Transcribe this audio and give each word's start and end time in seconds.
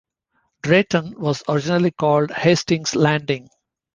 Drayton 0.63 1.13
was 1.19 1.43
originally 1.47 1.91
called 1.91 2.31
Hastings 2.31 2.95
Landing. 2.95 3.49